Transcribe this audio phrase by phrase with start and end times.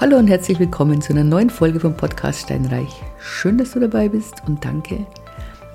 [0.00, 2.88] Hallo und herzlich willkommen zu einer neuen Folge vom Podcast Steinreich.
[3.20, 5.06] Schön, dass du dabei bist und danke,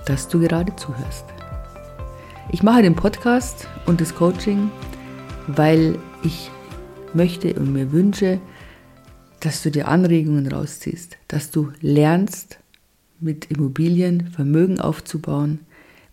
[0.08, 1.26] dass du gerade zuhörst.
[2.52, 4.72] Ich mache den Podcast und das Coaching,
[5.46, 6.50] weil ich
[7.14, 8.40] möchte und mir wünsche,
[9.42, 12.58] dass du dir Anregungen rausziehst, dass du lernst,
[13.20, 15.60] mit Immobilien Vermögen aufzubauen,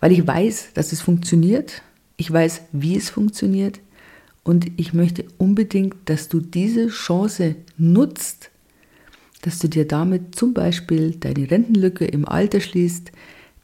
[0.00, 1.80] weil ich weiß, dass es funktioniert,
[2.18, 3.80] ich weiß, wie es funktioniert
[4.44, 8.50] und ich möchte unbedingt, dass du diese Chance nutzt,
[9.42, 13.12] dass du dir damit zum Beispiel deine Rentenlücke im Alter schließt,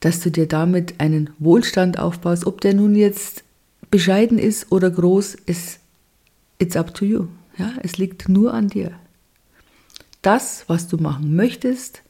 [0.00, 3.44] dass du dir damit einen Wohlstand aufbaust, ob der nun jetzt
[3.90, 5.80] bescheiden ist oder groß, ist
[6.58, 7.26] it's up to you.
[7.56, 8.92] Ja, es liegt nur an dir.
[10.22, 12.02] Das, was du machen möchtest,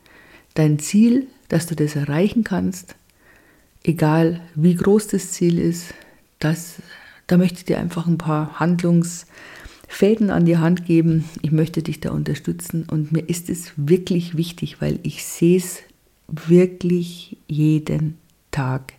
[0.54, 2.96] dein Ziel, dass du das erreichen kannst,
[3.82, 5.95] egal wie groß das Ziel ist,
[6.38, 6.76] das
[7.28, 11.24] da möchte ich dir einfach ein paar Handlungsfäden an die Hand geben.
[11.43, 15.82] Ich möchte dich da unterstützen und mir ist es wirklich wichtig, weil ich sehe es
[16.26, 18.18] wirklich jeden
[18.51, 18.95] Tag.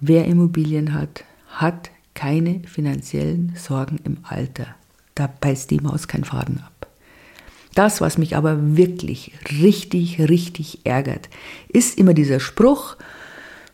[0.00, 4.74] Wer Immobilien hat, hat keine finanziellen Sorgen im Alter.
[5.14, 6.88] Da beißt die Maus kein Faden ab.
[7.74, 11.28] Das, was mich aber wirklich richtig, richtig ärgert,
[11.68, 12.96] ist immer dieser Spruch,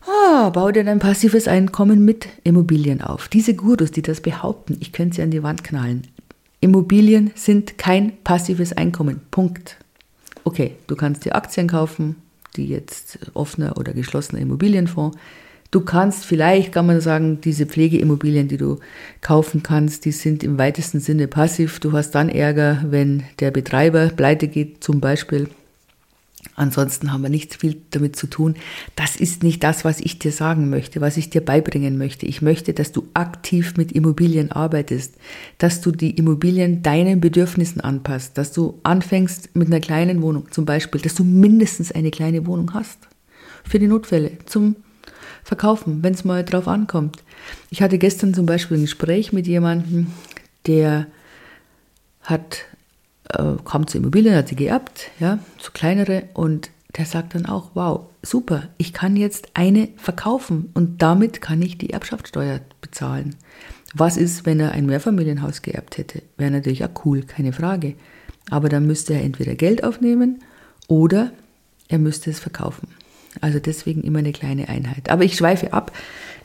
[0.07, 3.29] Ah, bau dir dein passives Einkommen mit Immobilien auf.
[3.29, 6.03] Diese Gurus, die das behaupten, ich könnte sie an die Wand knallen.
[6.61, 9.21] Immobilien sind kein passives Einkommen.
[9.31, 9.77] Punkt.
[10.45, 12.17] Okay, du kannst dir Aktien kaufen,
[12.57, 15.17] die jetzt offener oder geschlossener Immobilienfonds.
[15.71, 18.79] Du kannst vielleicht, kann man sagen, diese Pflegeimmobilien, die du
[19.21, 21.81] kaufen kannst, die sind im weitesten Sinne passiv.
[21.81, 25.49] Du hast dann Ärger, wenn der Betreiber pleite geht, zum Beispiel.
[26.55, 28.57] Ansonsten haben wir nicht viel damit zu tun.
[28.97, 32.27] Das ist nicht das, was ich dir sagen möchte, was ich dir beibringen möchte.
[32.27, 35.15] Ich möchte, dass du aktiv mit Immobilien arbeitest,
[35.59, 40.65] dass du die Immobilien deinen Bedürfnissen anpasst, dass du anfängst mit einer kleinen Wohnung zum
[40.65, 43.09] Beispiel, dass du mindestens eine kleine Wohnung hast
[43.65, 44.77] für die Notfälle zum
[45.45, 47.23] Verkaufen, wenn es mal drauf ankommt.
[47.71, 50.09] Ich hatte gestern zum Beispiel ein Gespräch mit jemandem,
[50.67, 51.07] der
[52.21, 52.67] hat
[53.31, 57.71] äh, kam zur Immobilien, hat sie geerbt, ja, zu kleinere und der sagt dann auch,
[57.75, 63.37] wow, super, ich kann jetzt eine verkaufen und damit kann ich die Erbschaftssteuer bezahlen.
[63.95, 66.23] Was ist, wenn er ein Mehrfamilienhaus geerbt hätte?
[66.37, 67.95] Wäre natürlich auch cool, keine Frage.
[68.51, 70.43] Aber dann müsste er entweder Geld aufnehmen
[70.89, 71.33] oder
[71.89, 72.89] er müsste es verkaufen.
[73.41, 75.11] Also deswegen immer eine kleine Einheit.
[75.11, 75.93] Aber ich schweife ab.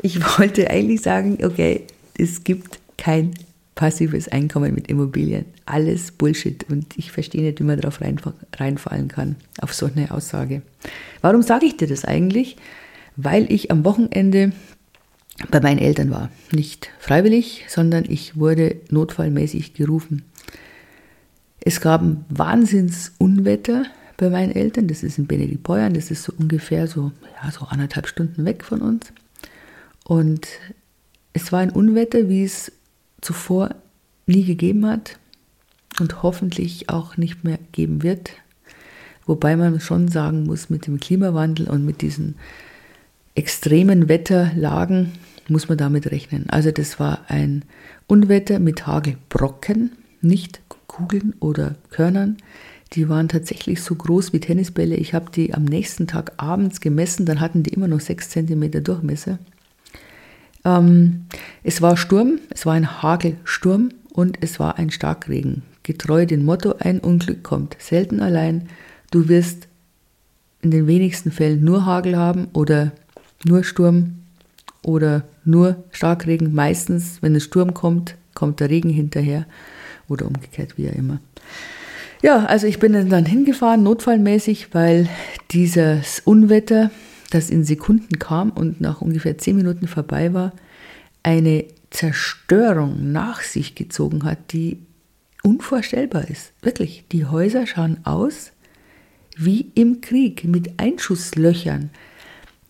[0.01, 1.83] Ich wollte eigentlich sagen, okay,
[2.17, 3.33] es gibt kein
[3.77, 5.45] passives Einkommen mit Immobilien.
[5.65, 10.63] Alles Bullshit und ich verstehe nicht, wie man darauf reinfallen kann, auf so eine Aussage.
[11.21, 12.57] Warum sage ich dir das eigentlich?
[13.15, 14.51] Weil ich am Wochenende
[15.51, 16.31] bei meinen Eltern war.
[16.51, 20.23] Nicht freiwillig, sondern ich wurde notfallmäßig gerufen.
[21.59, 23.85] Es gab ein Wahnsinnsunwetter
[24.17, 24.87] bei meinen Eltern.
[24.87, 27.11] Das ist in Benediktbeuern, das ist so ungefähr so,
[27.43, 29.13] ja, so anderthalb Stunden weg von uns.
[30.03, 30.47] Und
[31.33, 32.71] es war ein Unwetter, wie es
[33.21, 33.75] zuvor
[34.25, 35.19] nie gegeben hat
[35.99, 38.31] und hoffentlich auch nicht mehr geben wird.
[39.25, 42.35] Wobei man schon sagen muss, mit dem Klimawandel und mit diesen
[43.35, 45.11] extremen Wetterlagen
[45.47, 46.49] muss man damit rechnen.
[46.49, 47.63] Also das war ein
[48.07, 49.91] Unwetter mit Hagelbrocken,
[50.21, 52.37] nicht Kugeln oder Körnern.
[52.93, 54.95] Die waren tatsächlich so groß wie Tennisbälle.
[54.95, 58.81] Ich habe die am nächsten Tag abends gemessen, dann hatten die immer noch sechs Zentimeter
[58.81, 59.39] Durchmesser.
[60.67, 61.25] Ähm,
[61.63, 65.63] es war Sturm, es war ein Hagelsturm und es war ein Starkregen.
[65.83, 68.67] Getreu dem Motto, ein Unglück kommt selten allein.
[69.09, 69.69] Du wirst
[70.61, 72.91] in den wenigsten Fällen nur Hagel haben oder
[73.45, 74.15] nur Sturm
[74.83, 76.53] oder nur Starkregen.
[76.53, 79.45] Meistens, wenn ein Sturm kommt, kommt der Regen hinterher
[80.09, 81.21] oder umgekehrt, wie auch immer.
[82.21, 85.07] Ja, also ich bin dann hingefahren, notfallmäßig, weil
[85.51, 86.89] dieses Unwetter
[87.29, 90.53] das in Sekunden kam und nach ungefähr zehn Minuten vorbei war,
[91.23, 94.79] eine Zerstörung nach sich gezogen hat, die
[95.43, 96.53] unvorstellbar ist.
[96.61, 98.51] Wirklich, die Häuser schauen aus
[99.37, 101.91] wie im Krieg mit Einschusslöchern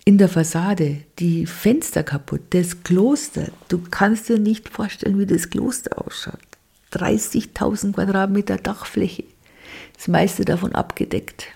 [0.06, 3.50] in der Fassade, die Fenster kaputt, das Kloster.
[3.68, 6.39] Du kannst dir nicht vorstellen, wie das Kloster ausschaut.
[6.94, 9.25] 30.000 Quadratmeter Dachfläche,
[9.95, 11.48] das meiste davon abgedeckt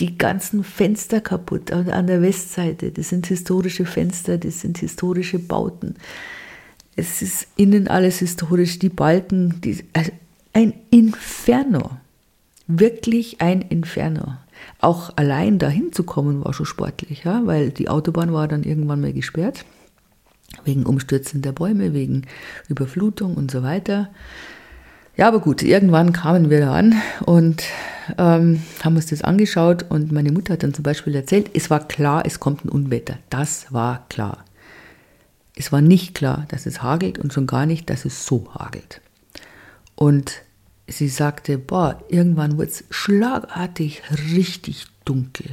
[0.00, 2.90] die ganzen Fenster kaputt an der Westseite.
[2.90, 5.96] Das sind historische Fenster, das sind historische Bauten.
[6.96, 10.10] Es ist innen alles historisch, die Balken, die, also
[10.52, 11.90] ein Inferno.
[12.66, 14.34] Wirklich ein Inferno.
[14.80, 19.00] Auch allein dahin zu kommen war schon sportlich, ja, weil die Autobahn war dann irgendwann
[19.00, 19.64] mal gesperrt.
[20.64, 22.26] Wegen Umstürzen der Bäume, wegen
[22.68, 24.10] Überflutung und so weiter.
[25.20, 26.94] Ja, aber gut, irgendwann kamen wir da an
[27.26, 27.62] und
[28.16, 31.86] ähm, haben uns das angeschaut und meine Mutter hat dann zum Beispiel erzählt, es war
[31.86, 33.18] klar, es kommt ein Unwetter.
[33.28, 34.46] Das war klar.
[35.54, 39.02] Es war nicht klar, dass es hagelt und schon gar nicht, dass es so hagelt.
[39.94, 40.40] Und
[40.88, 44.00] sie sagte, boah, irgendwann wird es schlagartig
[44.34, 45.50] richtig dunkel.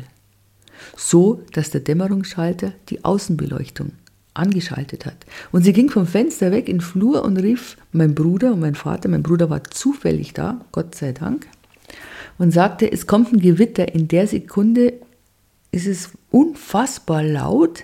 [0.95, 3.91] So, dass der Dämmerungsschalter die Außenbeleuchtung
[4.37, 5.25] angeschaltet hat.
[5.51, 8.75] Und sie ging vom Fenster weg in den Flur und rief mein Bruder und mein
[8.75, 11.47] Vater, mein Bruder war zufällig da, Gott sei Dank,
[12.37, 13.93] und sagte, es kommt ein Gewitter.
[13.93, 14.93] In der Sekunde
[15.71, 17.83] ist es unfassbar laut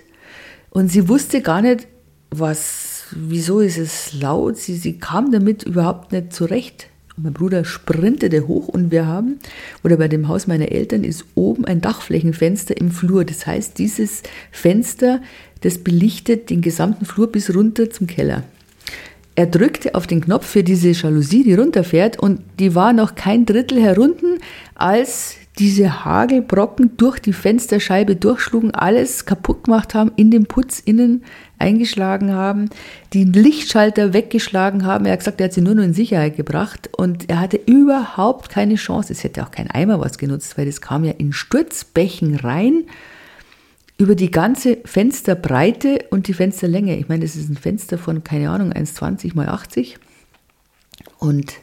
[0.70, 1.86] und sie wusste gar nicht,
[2.30, 4.56] was, wieso ist es laut.
[4.56, 6.88] Sie, sie kam damit überhaupt nicht zurecht.
[7.16, 9.38] Mein Bruder sprintete hoch und wir haben,
[9.84, 13.24] oder bei dem Haus meiner Eltern ist oben ein Dachflächenfenster im Flur.
[13.24, 15.22] Das heißt, dieses Fenster,
[15.60, 18.42] das belichtet den gesamten Flur bis runter zum Keller.
[19.36, 23.46] Er drückte auf den Knopf für diese Jalousie, die runterfährt, und die war noch kein
[23.46, 24.38] Drittel herunten,
[24.74, 31.24] als diese Hagelbrocken durch die Fensterscheibe durchschlugen, alles kaputt gemacht haben, in den Putz innen
[31.58, 32.70] eingeschlagen haben,
[33.12, 35.06] die Lichtschalter weggeschlagen haben.
[35.06, 38.48] Er hat gesagt, er hat sie nur noch in Sicherheit gebracht und er hatte überhaupt
[38.48, 39.12] keine Chance.
[39.12, 42.84] Es hätte auch kein Eimer was genutzt, weil das kam ja in Sturzbächen rein
[43.96, 46.96] über die ganze Fensterbreite und die Fensterlänge.
[46.96, 49.98] Ich meine, das ist ein Fenster von, keine Ahnung, 1,20 mal 80
[51.18, 51.54] und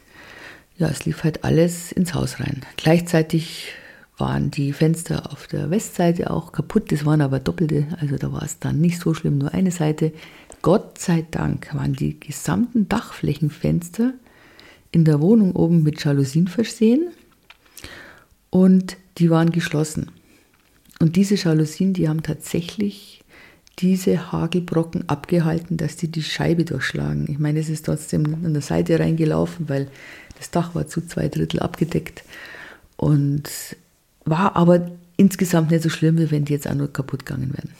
[0.78, 2.62] ja, es lief halt alles ins Haus rein.
[2.76, 3.74] Gleichzeitig
[4.22, 6.92] waren die Fenster auf der Westseite auch kaputt.
[6.92, 10.12] Das waren aber doppelte, also da war es dann nicht so schlimm, nur eine Seite.
[10.62, 14.14] Gott sei Dank waren die gesamten Dachflächenfenster
[14.92, 17.08] in der Wohnung oben mit Jalousien versehen
[18.50, 20.12] und die waren geschlossen.
[21.00, 23.24] Und diese Jalousien, die haben tatsächlich
[23.80, 27.26] diese Hagelbrocken abgehalten, dass die die Scheibe durchschlagen.
[27.28, 29.88] Ich meine, es ist trotzdem an der Seite reingelaufen, weil
[30.38, 32.22] das Dach war zu zwei Drittel abgedeckt.
[32.96, 33.50] Und
[34.24, 37.70] war aber insgesamt nicht so schlimm, wie wenn die jetzt auch nur kaputt gegangen wären.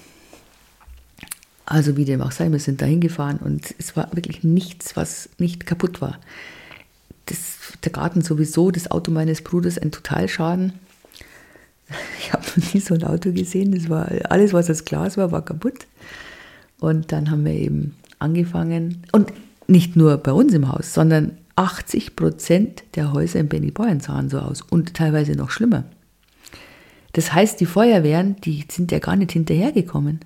[1.65, 5.29] Also wie dem auch sei, wir sind da hingefahren und es war wirklich nichts, was
[5.39, 6.19] nicht kaputt war.
[7.27, 10.73] Das, der Garten sowieso, das Auto meines Bruders ein Totalschaden.
[12.19, 13.73] Ich habe noch nie so ein Auto gesehen.
[13.73, 15.87] Das war alles, was aus Glas war, war kaputt.
[16.81, 19.05] Und dann haben wir eben angefangen.
[19.13, 19.33] Und
[19.67, 24.31] nicht nur bei uns im Haus, sondern 80 Prozent der Häuser in Benny Bayern sahen
[24.31, 25.85] so aus und teilweise noch schlimmer.
[27.13, 30.21] Das heißt, die Feuerwehren, die sind ja gar nicht hinterhergekommen.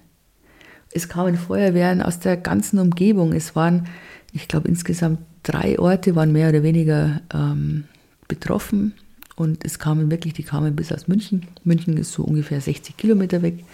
[0.93, 3.33] Es kamen Feuerwehren aus der ganzen Umgebung.
[3.33, 3.89] Es waren,
[4.33, 7.85] ich glaube, insgesamt drei Orte waren mehr oder weniger ähm,
[8.29, 8.95] betroffen.
[9.35, 11.47] Und es kamen wirklich, die kamen bis aus München.
[11.65, 13.65] München ist so ungefähr 60 Kilometer weg,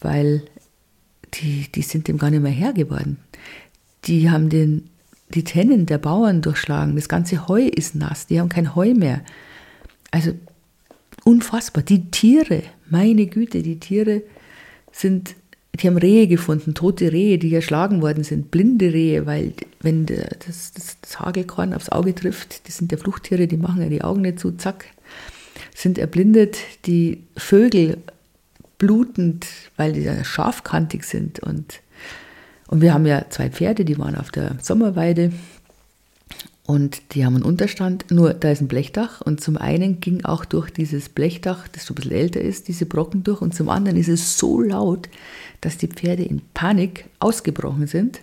[0.00, 0.42] weil
[1.34, 3.16] die, die sind dem gar nicht mehr Herr geworden.
[4.04, 4.90] Die haben den,
[5.30, 6.96] die Tennen der Bauern durchschlagen.
[6.96, 8.26] Das ganze Heu ist nass.
[8.26, 9.22] Die haben kein Heu mehr.
[10.10, 10.32] Also
[11.24, 11.82] unfassbar.
[11.82, 14.22] Die Tiere, meine Güte, die Tiere
[14.92, 15.34] sind,
[15.74, 20.72] die haben Rehe gefunden, tote Rehe, die erschlagen worden sind, blinde Rehe, weil wenn das,
[20.72, 24.22] das, das Hagelkorn aufs Auge trifft, das sind ja Fluchttiere, die machen ja die Augen
[24.22, 24.86] nicht zu, zack,
[25.74, 26.58] sind erblindet.
[26.86, 27.98] Die Vögel
[28.78, 29.46] blutend,
[29.76, 31.80] weil die ja scharfkantig sind und
[32.68, 35.32] und wir haben ja zwei Pferde, die waren auf der Sommerweide
[36.66, 40.46] und die haben einen Unterstand, nur da ist ein Blechdach und zum einen ging auch
[40.46, 43.98] durch dieses Blechdach, das schon ein bisschen älter ist, diese Brocken durch und zum anderen
[43.98, 45.10] ist es so laut,
[45.60, 48.20] dass die Pferde in Panik ausgebrochen sind.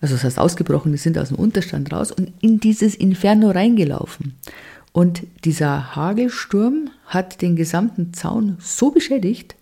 [0.00, 4.34] Also das heißt ausgebrochen, die sind aus dem Unterstand raus und in dieses Inferno reingelaufen.
[4.92, 9.56] Und dieser Hagelsturm hat den gesamten Zaun so beschädigt,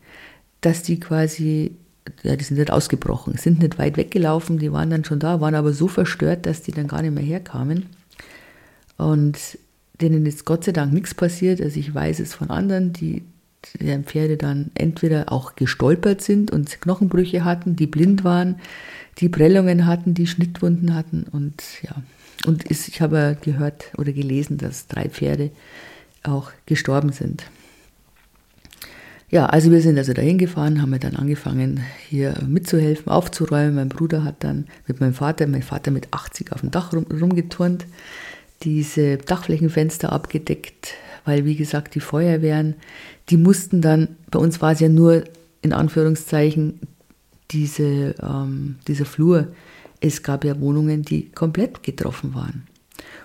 [0.60, 1.76] dass die quasi,
[2.22, 5.54] ja, die sind nicht ausgebrochen, sind nicht weit weggelaufen, die waren dann schon da, waren
[5.54, 7.86] aber so verstört, dass die dann gar nicht mehr herkamen.
[8.96, 9.38] Und
[10.00, 11.60] denen ist Gott sei Dank nichts passiert.
[11.60, 13.22] Also ich weiß es von anderen, die
[13.80, 18.56] deren Pferde dann entweder auch gestolpert sind und Knochenbrüche hatten, die blind waren,
[19.18, 21.94] die Prellungen hatten, die Schnittwunden hatten und ja.
[22.44, 25.50] Und ich habe gehört oder gelesen, dass drei Pferde
[26.24, 27.44] auch gestorben sind.
[29.30, 33.76] Ja, also wir sind also dahin gefahren, haben wir dann angefangen, hier mitzuhelfen, aufzuräumen.
[33.76, 37.06] Mein Bruder hat dann mit meinem Vater, mein Vater mit 80 auf dem Dach rum,
[37.10, 37.86] rumgeturnt
[38.62, 42.74] diese Dachflächenfenster abgedeckt, weil wie gesagt, die Feuerwehren,
[43.28, 45.24] die mussten dann, bei uns war es ja nur
[45.62, 46.80] in Anführungszeichen
[47.50, 49.48] diese, ähm, dieser Flur.
[50.00, 52.66] Es gab ja Wohnungen, die komplett getroffen waren.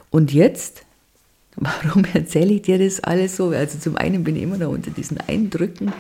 [0.10, 0.84] Und jetzt,
[1.56, 3.50] warum erzähle ich dir das alles so?
[3.50, 5.94] Also zum einen bin ich immer noch unter diesen Eindrücken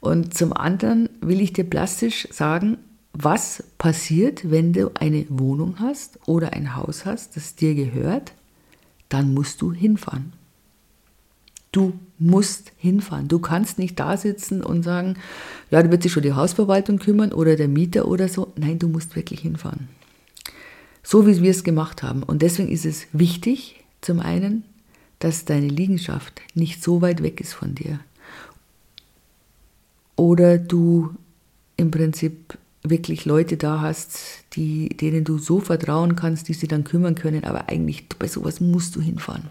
[0.00, 2.78] und zum anderen will ich dir plastisch sagen,
[3.12, 8.32] was passiert, wenn du eine Wohnung hast oder ein Haus hast, das dir gehört
[9.08, 10.32] dann musst du hinfahren.
[11.72, 13.28] Du musst hinfahren.
[13.28, 15.16] Du kannst nicht da sitzen und sagen,
[15.70, 18.52] ja, da wird sich schon die Hausverwaltung kümmern oder der Mieter oder so.
[18.56, 19.88] Nein, du musst wirklich hinfahren.
[21.02, 22.22] So wie wir es gemacht haben.
[22.22, 24.64] Und deswegen ist es wichtig, zum einen,
[25.18, 28.00] dass deine Liegenschaft nicht so weit weg ist von dir.
[30.16, 31.14] Oder du
[31.76, 32.56] im Prinzip
[32.90, 34.18] wirklich Leute da hast,
[34.54, 38.60] die, denen du so vertrauen kannst, die sich dann kümmern können, aber eigentlich bei sowas
[38.60, 39.50] musst du hinfahren.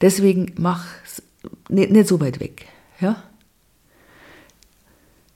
[0.00, 1.22] Deswegen mach es
[1.68, 2.66] nicht, nicht so weit weg.
[3.00, 3.22] Ja?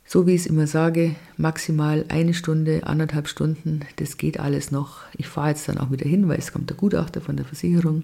[0.05, 5.01] So wie ich es immer sage, maximal eine Stunde, anderthalb Stunden, das geht alles noch.
[5.15, 8.03] Ich fahre jetzt dann auch wieder hin, weil es kommt der Gutachter von der Versicherung.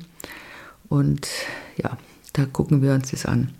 [0.88, 1.28] Und
[1.76, 1.98] ja,
[2.32, 3.50] da gucken wir uns das an.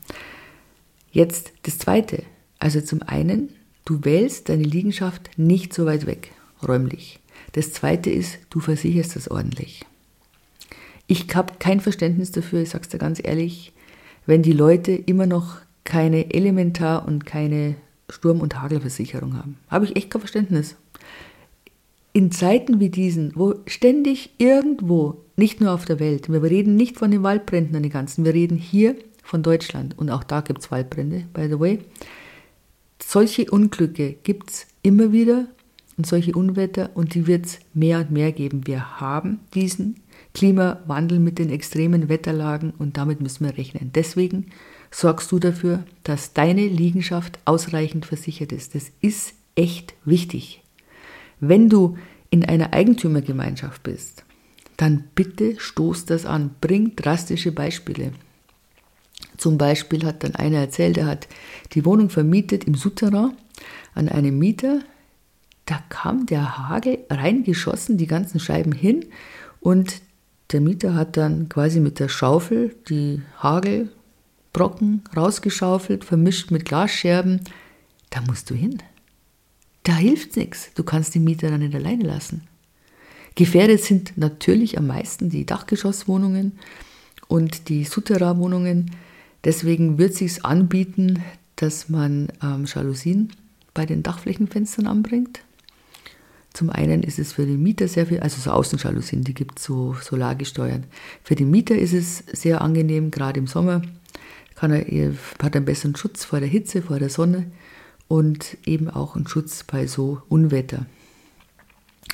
[1.11, 2.23] Jetzt das Zweite.
[2.59, 3.51] Also zum einen
[3.89, 7.21] Du wählst deine Liegenschaft nicht so weit weg, räumlich.
[7.53, 9.87] Das zweite ist, du versicherst das ordentlich.
[11.07, 13.73] Ich habe kein Verständnis dafür, ich sage es dir ganz ehrlich,
[14.27, 17.77] wenn die Leute immer noch keine Elementar- und keine
[18.11, 19.57] Sturm- und Hagelversicherung haben.
[19.71, 20.77] Habe ich echt kein Verständnis.
[22.13, 26.99] In Zeiten wie diesen, wo ständig irgendwo, nicht nur auf der Welt, wir reden nicht
[26.99, 30.61] von den Waldbränden an den ganzen, wir reden hier von Deutschland und auch da gibt
[30.61, 31.79] es Waldbrände, by the way,
[33.03, 35.47] solche Unglücke gibt es immer wieder
[35.97, 38.67] und solche Unwetter und die wird es mehr und mehr geben.
[38.67, 39.97] Wir haben diesen
[40.35, 43.91] Klimawandel mit den extremen Wetterlagen und damit müssen wir rechnen.
[43.95, 44.47] Deswegen
[44.91, 48.75] sorgst du dafür, dass deine Liegenschaft ausreichend versichert ist.
[48.75, 50.63] Das ist echt wichtig.
[51.41, 51.97] Wenn du
[52.31, 54.25] in einer Eigentümergemeinschaft bist,
[54.77, 56.51] dann bitte stoß das an.
[56.61, 58.13] Bring drastische Beispiele.
[59.39, 61.29] Zum Beispiel hat dann einer erzählt, er hat
[61.73, 63.33] die Wohnung vermietet im Souterrain
[63.95, 64.81] an einem Mieter.
[65.65, 69.07] Da kam der Hagel reingeschossen, die ganzen Scheiben hin
[69.61, 70.03] und
[70.53, 77.41] der Mieter hat dann quasi mit der Schaufel die Hagelbrocken rausgeschaufelt, vermischt mit Glasscherben.
[78.09, 78.83] Da musst du hin.
[79.83, 80.71] Da hilft nichts.
[80.75, 82.49] Du kannst die Mieter dann nicht alleine lassen.
[83.35, 86.59] Gefährdet sind natürlich am meisten die Dachgeschosswohnungen
[87.29, 88.91] und die Souterrain-Wohnungen.
[89.45, 91.23] Deswegen wird sich anbieten,
[91.57, 93.33] dass man ähm, Jalousien
[93.75, 95.41] bei den Dachflächenfenstern anbringt.
[96.53, 99.65] Zum einen ist es für den Mieter sehr viel, also so Außenjalousien, die gibt es
[99.65, 100.83] so solargesteuert.
[101.23, 103.83] Für den Mieter ist es sehr angenehm, gerade im Sommer
[104.57, 107.53] kann er, hat er einen besseren Schutz vor der Hitze, vor der Sonne
[108.09, 110.87] und eben auch einen Schutz bei so Unwetter.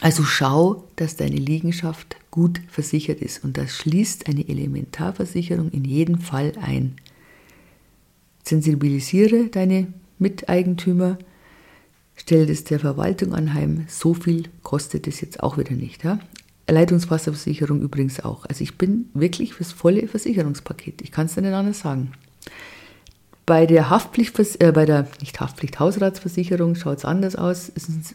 [0.01, 6.19] Also schau, dass deine Liegenschaft gut versichert ist und das schließt eine Elementarversicherung in jedem
[6.19, 6.97] Fall ein.
[8.45, 9.87] Sensibilisiere deine
[10.19, 11.19] Miteigentümer,
[12.15, 13.87] stell es der Verwaltung anheim.
[13.89, 16.05] So viel kostet es jetzt auch wieder nicht.
[16.05, 16.19] Ja?
[16.69, 18.47] Leitungswasserversicherung übrigens auch.
[18.47, 21.03] Also ich bin wirklich fürs volle Versicherungspaket.
[21.03, 22.13] Ich kann es nicht anders sagen.
[23.47, 27.73] Bei der Haftpflicht, äh, bei der nicht Haftpflicht, Hausratsversicherung schaut es anders aus.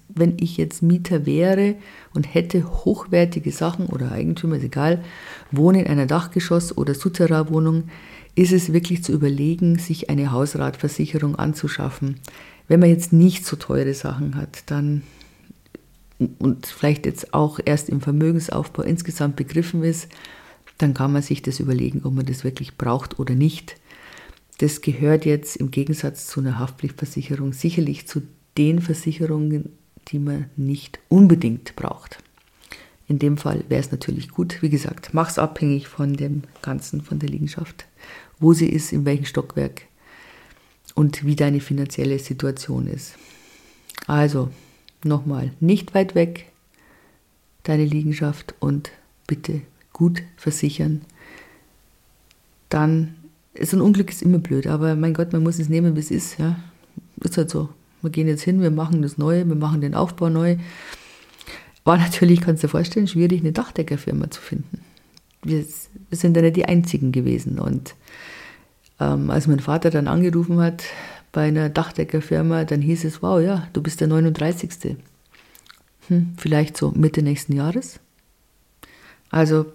[0.07, 1.75] Wenn ich jetzt Mieter wäre
[2.15, 5.03] und hätte hochwertige Sachen oder Eigentümer, ist egal,
[5.51, 7.89] wohne in einer Dachgeschoss- oder Souterrain-Wohnung,
[8.39, 12.21] ist es wirklich zu überlegen, sich eine Hausratversicherung anzuschaffen.
[12.69, 15.01] Wenn man jetzt nicht so teure Sachen hat, dann
[16.37, 20.07] und vielleicht jetzt auch erst im Vermögensaufbau insgesamt begriffen ist,
[20.77, 23.75] dann kann man sich das überlegen, ob man das wirklich braucht oder nicht.
[24.59, 28.21] Das gehört jetzt im Gegensatz zu einer Haftpflichtversicherung sicherlich zu
[28.57, 29.69] den Versicherungen,
[30.07, 32.19] die man nicht unbedingt braucht.
[33.09, 37.01] In dem Fall wäre es natürlich gut, wie gesagt, mach es abhängig von dem Ganzen,
[37.01, 37.85] von der Liegenschaft
[38.39, 39.83] wo sie ist, in welchem Stockwerk
[40.95, 43.15] und wie deine finanzielle Situation ist.
[44.07, 44.49] Also,
[45.03, 46.51] nochmal, nicht weit weg
[47.63, 48.91] deine Liegenschaft und
[49.27, 49.61] bitte
[49.93, 51.01] gut versichern.
[52.69, 53.15] Dann,
[53.61, 56.11] so ein Unglück ist immer blöd, aber mein Gott, man muss es nehmen, wie es
[56.11, 56.39] ist.
[56.39, 56.59] Ja?
[57.21, 57.69] Ist halt so.
[58.01, 60.55] Wir gehen jetzt hin, wir machen das neu, wir machen den Aufbau neu.
[61.89, 64.81] War natürlich, kannst du dir vorstellen, schwierig, eine Dachdeckerfirma zu finden.
[65.41, 65.65] Wir,
[66.11, 67.95] sind ja nicht die Einzigen gewesen und
[68.99, 70.83] ähm, als mein Vater dann angerufen hat
[71.31, 74.97] bei einer Dachdeckerfirma, dann hieß es, wow, ja, du bist der 39.
[76.09, 77.99] Hm, vielleicht so Mitte nächsten Jahres.
[79.31, 79.65] Also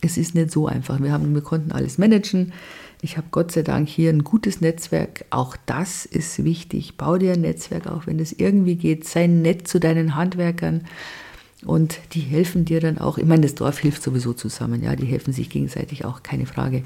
[0.00, 1.02] es ist nicht so einfach.
[1.02, 2.52] Wir, haben, wir konnten alles managen.
[3.00, 5.24] Ich habe Gott sei Dank hier ein gutes Netzwerk.
[5.30, 6.96] Auch das ist wichtig.
[6.96, 9.08] Bau dir ein Netzwerk auf, wenn es irgendwie geht.
[9.08, 10.84] Sei nett zu deinen Handwerkern.
[11.64, 13.18] Und die helfen dir dann auch.
[13.18, 14.82] Ich meine, das Dorf hilft sowieso zusammen.
[14.82, 16.82] Ja, die helfen sich gegenseitig auch, keine Frage.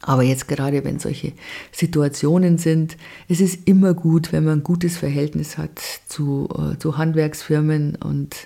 [0.00, 1.32] Aber jetzt gerade, wenn solche
[1.72, 2.96] Situationen sind,
[3.28, 8.36] es ist immer gut, wenn man ein gutes Verhältnis hat zu, äh, zu Handwerksfirmen und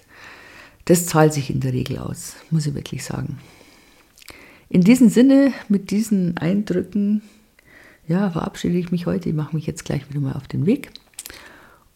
[0.85, 3.39] das zahlt sich in der Regel aus, muss ich wirklich sagen.
[4.71, 7.23] In diesem Sinne, mit diesen Eindrücken,
[8.07, 9.29] ja, verabschiede ich mich heute.
[9.29, 10.91] Ich mache mich jetzt gleich wieder mal auf den Weg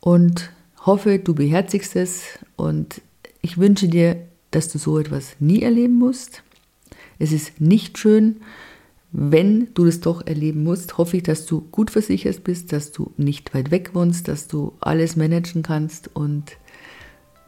[0.01, 0.51] und
[0.85, 2.25] hoffe, du beherzigst es
[2.57, 3.01] und
[3.43, 4.17] ich wünsche dir,
[4.53, 6.43] dass du so etwas nie erleben musst.
[7.19, 8.37] Es ist nicht schön,
[9.11, 13.13] wenn du das doch erleben musst, hoffe ich, dass du gut versichert bist, dass du
[13.19, 16.57] nicht weit weg wohnst, dass du alles managen kannst und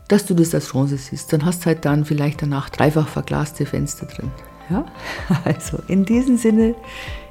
[0.08, 1.32] dass du das als Chance siehst.
[1.32, 4.30] Dann hast du halt dann vielleicht danach dreifach verglaste Fenster drin.
[4.68, 4.84] Ja?
[5.44, 6.74] Also in diesem Sinne,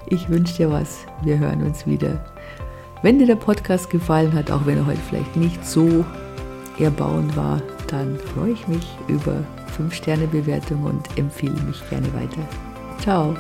[0.08, 1.05] ich wünsche dir was.
[1.24, 2.25] Wir hören uns wieder.
[3.03, 6.03] Wenn dir der Podcast gefallen hat, auch wenn er heute vielleicht nicht so
[6.79, 7.62] erbauend war,
[7.93, 9.43] dann freue ich mich über
[9.77, 12.41] 5-Sterne-Bewertung und empfehle mich gerne weiter.
[13.00, 13.35] Ciao.